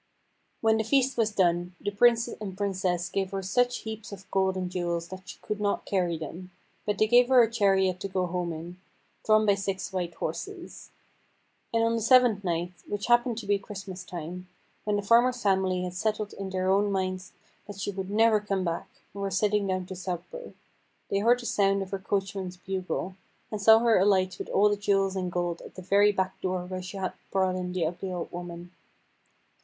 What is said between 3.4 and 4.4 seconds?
such heaps of